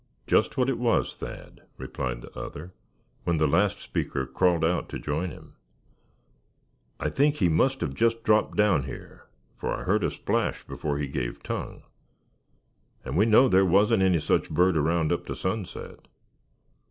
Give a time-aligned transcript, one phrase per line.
[0.25, 2.73] "Just what it was, Thad," replied the other,
[3.23, 5.53] when the last speaker crawled out to join him;
[6.99, 9.27] "I think he must have just dropped down here,
[9.59, 11.83] for I heard a splash before he gave tongue;
[13.05, 16.07] and we know there wasn't any such bird around up to sunset.